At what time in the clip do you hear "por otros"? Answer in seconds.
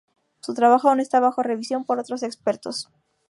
1.85-2.23